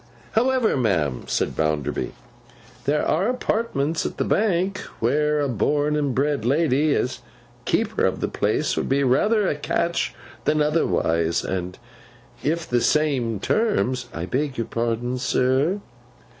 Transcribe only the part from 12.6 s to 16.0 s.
the same terms—' 'I beg your pardon, sir.